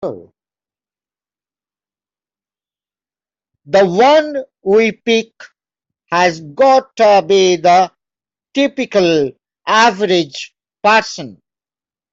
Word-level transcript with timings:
The 0.01 0.15
one 3.85 4.37
we 4.63 4.93
pick 4.93 5.29
has 6.11 6.41
gotta 6.41 7.23
be 7.23 7.57
the 7.57 7.91
typical 8.55 9.29
average 9.67 10.55
person. 10.83 11.39